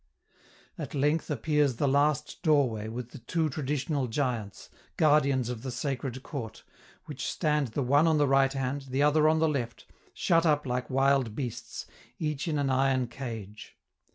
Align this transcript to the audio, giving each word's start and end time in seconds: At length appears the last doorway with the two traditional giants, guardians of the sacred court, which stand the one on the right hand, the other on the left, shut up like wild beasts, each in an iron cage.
At 0.79 0.95
length 0.95 1.29
appears 1.29 1.75
the 1.75 1.87
last 1.87 2.41
doorway 2.41 2.87
with 2.87 3.09
the 3.11 3.19
two 3.19 3.49
traditional 3.51 4.07
giants, 4.07 4.67
guardians 4.97 5.47
of 5.47 5.61
the 5.61 5.69
sacred 5.69 6.23
court, 6.23 6.63
which 7.05 7.29
stand 7.31 7.67
the 7.67 7.83
one 7.83 8.07
on 8.07 8.17
the 8.17 8.27
right 8.27 8.51
hand, 8.51 8.87
the 8.89 9.03
other 9.03 9.29
on 9.29 9.37
the 9.37 9.47
left, 9.47 9.85
shut 10.15 10.43
up 10.43 10.65
like 10.65 10.89
wild 10.89 11.35
beasts, 11.35 11.85
each 12.17 12.47
in 12.47 12.57
an 12.57 12.71
iron 12.71 13.09
cage. 13.09 13.77